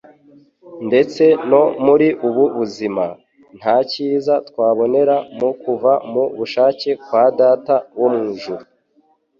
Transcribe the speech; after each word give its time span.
Ndetse 0.87 1.23
no 1.51 1.63
muri 1.85 2.07
ubu 2.27 2.43
buzima 2.57 3.05
nta 3.57 3.77
cyiza 3.89 4.33
twabonera 4.49 5.15
mu 5.39 5.49
kuva 5.61 5.91
mu 6.11 6.23
bushake 6.37 6.89
bwa 7.01 7.23
Data 7.39 7.75
wo 7.99 8.07
mw' 8.15 8.25
ijuru 8.33 8.63